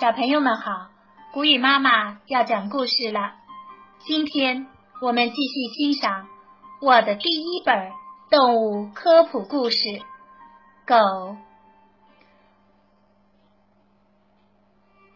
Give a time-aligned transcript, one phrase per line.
[0.00, 0.90] 小朋友们好，
[1.32, 3.34] 古雨妈妈要讲故事了。
[4.06, 4.68] 今天
[5.02, 6.28] 我们继续欣赏
[6.80, 7.90] 我的第一本
[8.30, 9.88] 动物科普故事
[10.86, 10.94] 《狗》。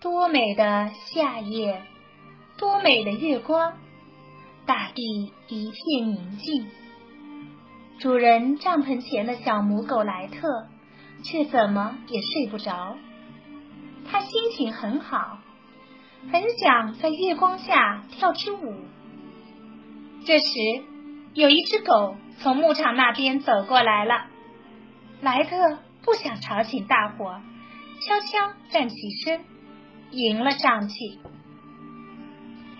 [0.00, 1.84] 多美的夏夜，
[2.58, 3.74] 多美的月光，
[4.66, 6.68] 大地一片宁静。
[8.00, 10.66] 主人帐篷前的小母狗莱特，
[11.22, 12.96] 却怎么也睡不着。
[14.10, 15.38] 他心情很好，
[16.30, 18.74] 很想在月光下跳支舞。
[20.24, 20.44] 这时，
[21.34, 24.26] 有一只狗从牧场那边走过来了。
[25.20, 27.40] 莱特不想吵醒大伙，
[28.06, 29.44] 悄悄站起身，
[30.10, 31.18] 迎了上去。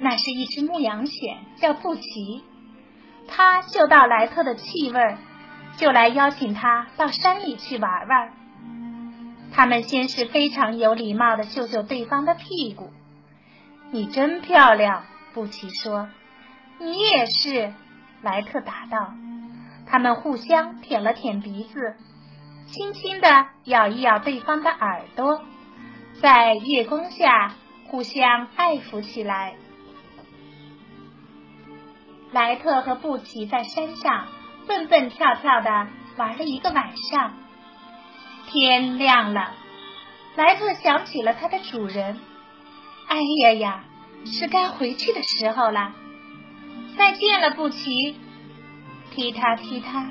[0.00, 2.44] 那是一只牧羊犬，叫布奇。
[3.26, 5.16] 它嗅到莱特的气味，
[5.76, 8.32] 就来邀请他到山里去玩玩。
[9.52, 12.92] 他们先是非常有礼貌的嗅嗅对方的屁股。
[13.90, 16.08] “你真漂亮。”布奇说。
[16.78, 17.72] “你也是。”
[18.22, 19.12] 莱特答道。
[19.86, 21.96] 他们互相舔了舔鼻子，
[22.66, 25.42] 轻轻的咬一咬对方的耳朵，
[26.20, 27.54] 在月光下
[27.86, 29.54] 互相爱抚起来。
[32.32, 34.26] 莱特和布奇在山上
[34.66, 37.32] 蹦蹦跳跳的玩了一个晚上。
[38.50, 39.52] 天亮了，
[40.34, 42.18] 莱特想起了他的主人。
[43.06, 43.84] 哎呀呀，
[44.24, 45.92] 是该回去的时候了。
[46.96, 48.16] 再见了，布奇。
[49.10, 50.06] 踢踏踢踏，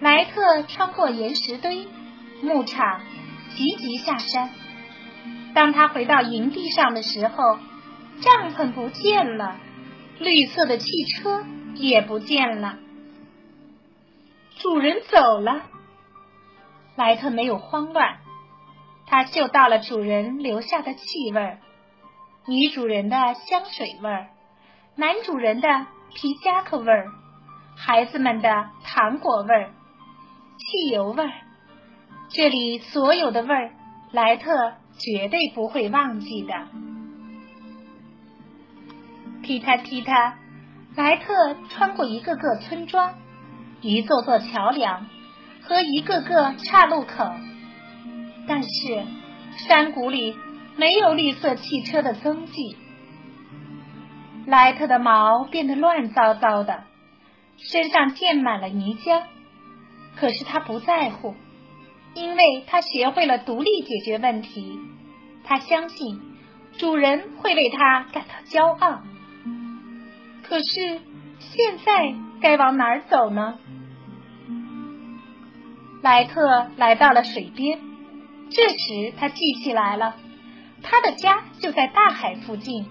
[0.00, 1.86] 莱特穿过岩石堆、
[2.42, 3.00] 牧场，
[3.56, 4.50] 急急下山。
[5.54, 7.58] 当他回到营地上的时候，
[8.20, 9.56] 帐篷不见了。
[10.18, 11.44] 绿色的汽车
[11.74, 12.78] 也不见了，
[14.58, 15.62] 主人走了。
[16.96, 18.18] 莱特没有慌乱，
[19.06, 21.58] 他嗅到了主人留下的气味儿：
[22.46, 24.28] 女主人的香水味儿，
[24.96, 25.68] 男主人的
[26.14, 27.06] 皮夹克味儿，
[27.76, 29.70] 孩子们的糖果味儿，
[30.58, 31.32] 汽油味儿。
[32.30, 33.72] 这里所有的味儿，
[34.12, 36.54] 莱特绝对不会忘记的。
[39.42, 40.38] 踢踏踢踏，
[40.96, 43.14] 莱特穿过一个个村庄，
[43.80, 45.06] 一座座桥梁
[45.66, 47.32] 和一个个岔路口，
[48.46, 48.68] 但是
[49.66, 50.36] 山谷里
[50.76, 52.76] 没有绿色汽车的踪迹。
[54.46, 56.84] 莱特的毛变得乱糟糟的，
[57.56, 59.22] 身上溅满了泥浆，
[60.16, 61.34] 可是他不在乎，
[62.14, 64.78] 因为他学会了独立解决问题。
[65.44, 66.20] 他相信
[66.76, 69.00] 主人会为他感到骄傲。
[70.42, 71.00] 可是
[71.38, 73.58] 现在该往哪儿走呢？
[76.04, 77.80] 莱特来到了水边，
[78.50, 80.16] 这时他记起来了，
[80.82, 82.90] 他的家就在大海附近，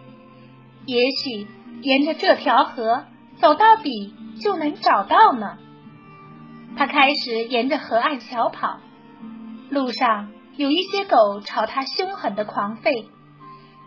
[0.88, 1.48] 也许
[1.84, 5.60] 沿着这条河走到底就能找到呢。
[6.76, 8.80] 他开始沿着河岸小跑，
[9.70, 13.06] 路上有一些狗朝他凶狠的狂吠：“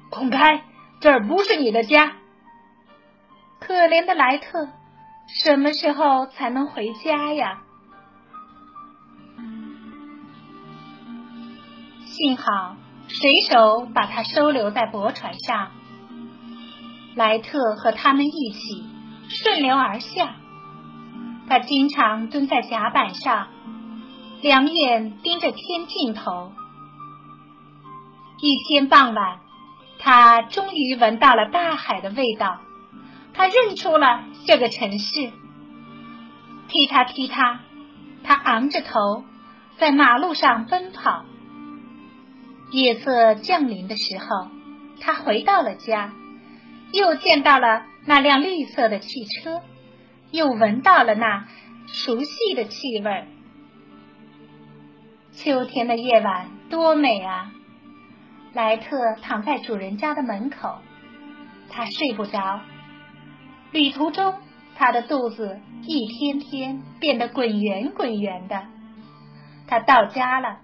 [0.09, 0.63] 滚开，
[1.01, 2.13] 这儿不是你的家！”
[3.59, 4.69] 可怜的莱特，
[5.27, 7.65] 什么时候才能回家呀？
[12.17, 12.77] 幸好
[13.09, 15.69] 水手把他收留在驳船上。
[17.15, 18.87] 莱特和他们一起
[19.29, 20.37] 顺流而下。
[21.47, 23.49] 他经常蹲在甲板上，
[24.41, 26.53] 两眼盯着天尽头。
[28.41, 29.41] 一天傍晚，
[29.99, 32.61] 他终于闻到了大海的味道。
[33.35, 35.31] 他认出了这个城市，
[36.69, 37.61] 踢踏踢踏，
[38.25, 39.23] 他昂着头
[39.77, 41.27] 在马路上奔跑。
[42.71, 44.49] 夜色降临的时候，
[45.01, 46.13] 他回到了家，
[46.93, 49.63] 又见到了那辆绿色的汽车，
[50.31, 51.47] 又闻到了那
[51.87, 53.25] 熟悉的气味。
[55.33, 57.53] 秋天的夜晚多美啊！
[58.53, 60.79] 莱特躺在主人家的门口，
[61.69, 62.61] 他睡不着。
[63.71, 64.35] 旅途中，
[64.77, 68.65] 他的肚子一天天变得滚圆滚圆的。
[69.67, 70.61] 他到家了，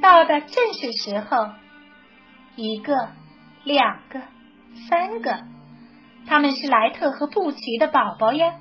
[0.00, 1.50] 到的正是时候。
[2.56, 2.92] 一个，
[3.62, 4.20] 两个，
[4.88, 5.44] 三个，
[6.26, 8.54] 他们是莱特和布奇的宝宝呀。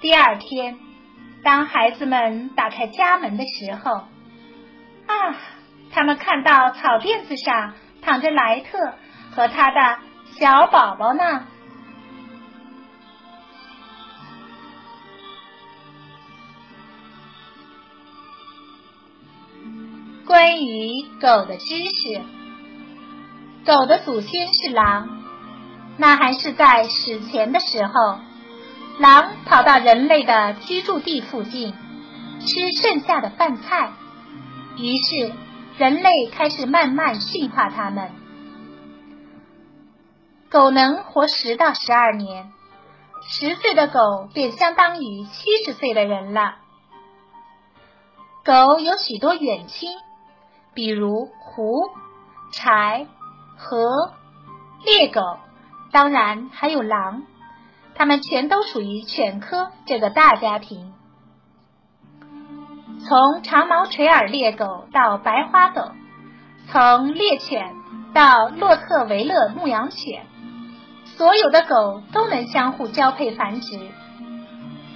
[0.00, 0.78] 第二天，
[1.44, 3.92] 当孩子们打开家门的时候，
[5.06, 5.36] 啊，
[5.92, 8.94] 他们看到草垫子上躺着莱特
[9.36, 9.98] 和他的
[10.38, 11.46] 小宝宝呢。
[20.28, 22.20] 关于狗的知识，
[23.64, 25.08] 狗的祖先是狼，
[25.96, 28.18] 那还是在史前的时候，
[28.98, 31.72] 狼跑到人类的居住地附近，
[32.40, 33.92] 吃剩下的饭菜，
[34.76, 35.32] 于是
[35.78, 38.10] 人类开始慢慢驯化它们。
[40.50, 42.52] 狗能活十到十二年，
[43.22, 46.56] 十岁的狗便相当于七十岁的人了。
[48.44, 49.90] 狗有许多远亲，
[50.78, 51.90] 比如狐、
[52.52, 53.08] 豺、
[53.56, 54.12] 河、
[54.86, 55.20] 猎狗，
[55.90, 57.24] 当然还有狼，
[57.96, 60.92] 它们全都属于犬科这个大家庭。
[63.00, 65.90] 从长毛垂耳猎狗到白花狗，
[66.70, 67.74] 从猎犬
[68.14, 70.26] 到洛特维勒牧羊犬。
[71.16, 73.80] 所有的狗都能相互交配繁殖，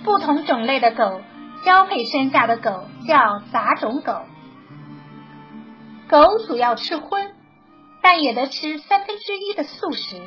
[0.04, 1.20] 不同种类的狗
[1.64, 4.20] 交配生下的狗叫杂种狗。
[6.12, 7.30] 狗主要吃荤，
[8.02, 10.20] 但也得吃三分之一的素食，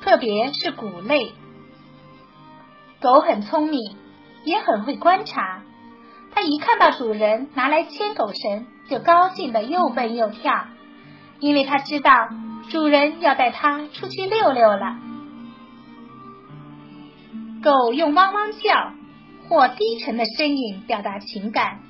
[0.00, 1.32] 特别是谷类。
[3.02, 3.96] 狗很聪明，
[4.44, 5.64] 也很会观察。
[6.32, 10.68] 它一看到主人拿来牵狗绳，就高兴的又蹦又跳，
[11.40, 12.28] 因为它知道
[12.70, 14.96] 主人要带它出去溜溜了。
[17.64, 18.92] 狗用汪汪叫
[19.48, 21.80] 或低沉的声音表达情感，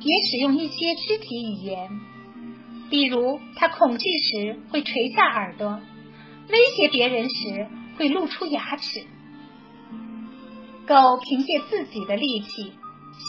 [0.00, 1.90] 也使用一些肢体语言，
[2.92, 5.80] 比如它恐惧时会垂下耳朵，
[6.50, 7.66] 威胁别人时
[7.96, 9.06] 会露出牙齿。
[10.86, 12.74] 狗凭借自己的力气、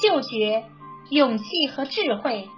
[0.02, 0.66] 嗅觉、
[1.10, 2.50] 勇气和智慧，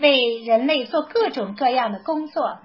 [0.00, 2.58] 为人类做各种各样的工作，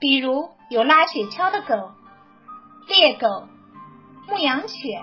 [0.00, 1.92] 比如有拉雪橇的狗、
[2.88, 3.28] 猎狗。
[4.28, 5.02] 牧羊犬、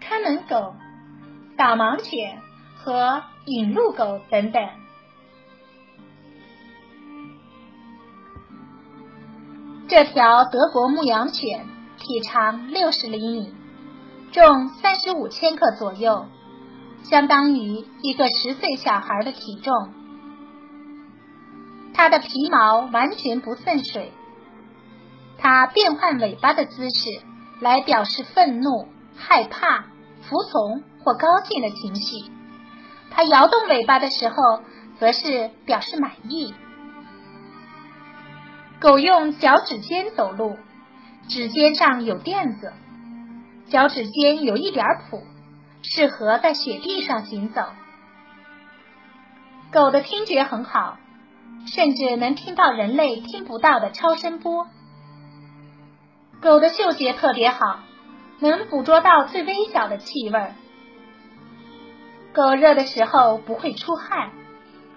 [0.00, 0.74] 看门狗、
[1.56, 2.40] 导盲犬
[2.76, 4.81] 和引路狗等等。
[9.94, 11.66] 这条德国牧羊犬
[11.98, 13.54] 体长六十厘米，
[14.32, 16.24] 重三十五千克左右，
[17.02, 19.92] 相当于一个十岁小孩的体重。
[21.92, 24.12] 它的皮毛完全不渗水，
[25.36, 27.10] 它变换尾巴的姿势。
[27.60, 29.84] 来表示愤怒、害怕、
[30.22, 32.32] 服从或高兴的情绪。
[33.10, 34.62] 它摇动尾巴的时候，
[34.98, 36.54] 则是表示满意。
[38.82, 40.58] 狗用脚趾尖走路，
[41.28, 42.72] 指尖上有垫子，
[43.68, 45.22] 脚趾尖有一点蹼，
[45.84, 47.62] 适合在雪地上行走。
[49.70, 50.98] 狗的听觉很好，
[51.72, 54.66] 甚至能听到人类听不到的超声波。
[56.40, 57.84] 狗的嗅觉特别好，
[58.40, 60.48] 能捕捉到最微小的气味。
[62.32, 64.32] 狗热的时候不会出汗，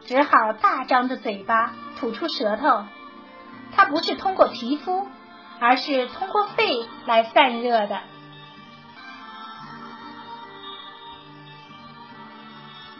[0.06, 2.86] 只好大张着嘴巴吐出舌头。
[3.76, 5.08] 它不是通过皮肤，
[5.60, 8.00] 而是通过肺来散热的。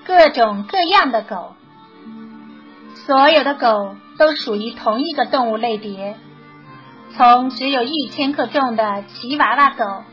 [0.06, 1.56] 各种各样的狗，
[2.94, 6.18] 所有的狗都属于同一个动物类别。
[7.16, 10.04] 从只有一千克重的吉娃娃狗，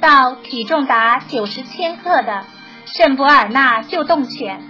[0.00, 2.44] 到体重达九十千克的
[2.84, 4.68] 圣伯尔纳救动犬，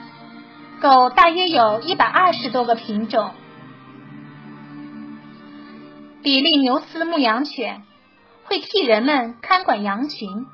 [0.80, 3.30] 狗大约有一百二十多个品种。
[6.22, 7.84] 比利牛斯牧羊犬
[8.44, 10.46] 会替人们看管羊群，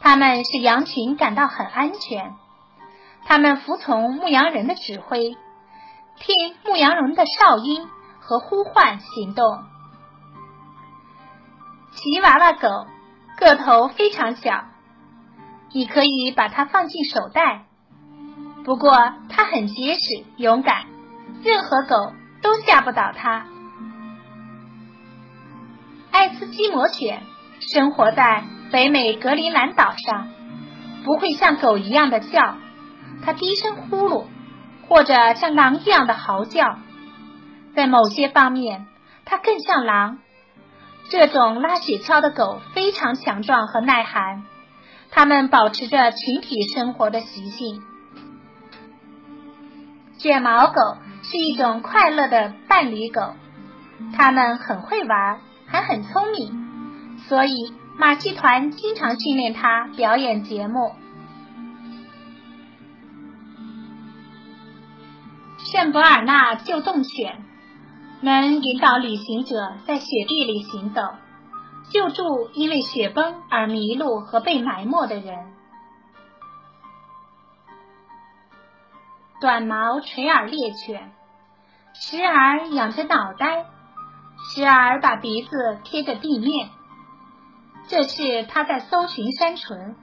[0.00, 2.34] 它们使羊群感到很安全。
[3.24, 5.36] 它们服从牧羊人的指挥，
[6.18, 7.88] 听牧羊人的哨音
[8.20, 9.62] 和呼唤行动。
[11.92, 12.86] 吉娃娃狗
[13.38, 14.64] 个头非常小，
[15.72, 17.64] 你可以把它放进手袋。
[18.64, 18.92] 不过
[19.28, 20.86] 它很结实、勇敢，
[21.42, 23.46] 任何狗都吓不倒它。
[26.22, 27.24] 爱斯基摩犬
[27.58, 30.28] 生活在北美格陵兰岛上，
[31.04, 32.58] 不会像狗一样的叫，
[33.24, 34.26] 它低声呼噜，
[34.86, 36.78] 或者像狼一样的嚎叫。
[37.74, 38.86] 在某些方面，
[39.24, 40.18] 它更像狼。
[41.10, 44.44] 这种拉雪橇的狗非常强壮和耐寒，
[45.10, 47.82] 它们保持着群体生活的习性。
[50.18, 50.74] 卷毛狗
[51.24, 53.34] 是一种快乐的伴侣狗，
[54.16, 55.40] 它们很会玩，
[55.72, 60.94] 还很聪明，所以马戏团经常训练它表演节目。
[65.58, 67.42] 圣伯尔纳救动犬。
[68.24, 71.00] 能引导旅行者在雪地里行走，
[71.90, 75.52] 救助因为雪崩而迷路和被埋没的人。
[79.40, 81.10] 短毛垂耳猎犬
[81.94, 83.66] 时而仰着脑袋，
[84.44, 86.68] 时而把鼻子贴着地面，
[87.88, 89.94] 这是它在搜寻山鹑。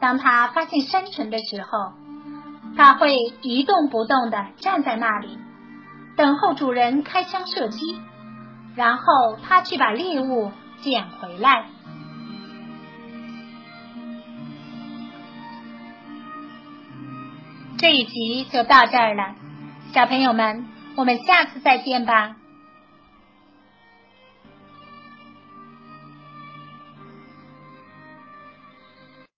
[0.00, 1.92] 当它发现山鹑的时候，
[2.76, 5.38] 它会一动不动地站在那里，
[6.16, 8.00] 等候主人开枪射击，
[8.74, 11.66] 然后它去把猎物捡回来。
[17.78, 19.34] 这一集就到这儿了，
[19.92, 22.36] 小朋友们，我们下次再见吧。